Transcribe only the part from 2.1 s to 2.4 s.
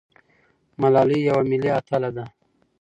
ده.